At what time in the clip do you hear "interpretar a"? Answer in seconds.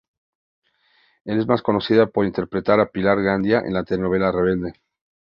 2.25-2.87